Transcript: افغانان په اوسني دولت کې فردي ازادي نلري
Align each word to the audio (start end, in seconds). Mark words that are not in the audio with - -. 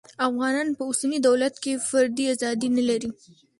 افغانان 0.27 0.67
په 0.77 0.81
اوسني 0.89 1.19
دولت 1.27 1.53
کې 1.63 1.83
فردي 1.87 2.25
ازادي 2.33 2.69
نلري 2.77 3.09